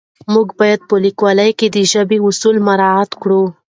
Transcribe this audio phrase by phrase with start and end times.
[0.33, 3.43] موږ باید په لیکلو کې د ژبې اصول مراعت کړو